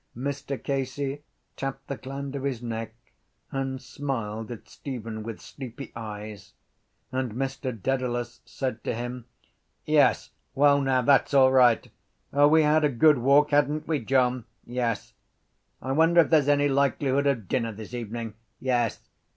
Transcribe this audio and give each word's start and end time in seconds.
Mr 0.17 0.57
Casey 0.63 1.21
tapped 1.55 1.85
the 1.85 1.95
gland 1.95 2.35
of 2.35 2.41
his 2.41 2.63
neck 2.63 2.95
and 3.51 3.79
smiled 3.79 4.51
at 4.51 4.67
Stephen 4.67 5.21
with 5.21 5.39
sleepy 5.39 5.91
eyes: 5.95 6.53
and 7.11 7.33
Mr 7.33 7.71
Dedalus 7.79 8.41
said 8.43 8.83
to 8.83 8.95
him: 8.95 9.25
—Yes. 9.85 10.31
Well 10.55 10.81
now, 10.81 11.03
that’s 11.03 11.35
all 11.35 11.51
right. 11.51 11.87
O, 12.33 12.47
we 12.47 12.63
had 12.63 12.83
a 12.83 12.89
good 12.89 13.19
walk, 13.19 13.51
hadn’t 13.51 13.87
we, 13.87 13.99
John? 13.99 14.45
Yes... 14.65 15.13
I 15.83 15.91
wonder 15.91 16.21
if 16.21 16.31
there’s 16.31 16.47
any 16.49 16.67
likelihood 16.67 17.27
of 17.27 17.47
dinner 17.47 17.71
this 17.71 17.93
evening. 17.93 18.33
Yes... 18.59 19.07